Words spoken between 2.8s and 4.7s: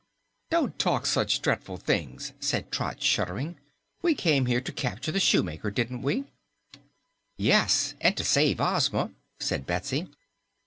shuddering. "We came here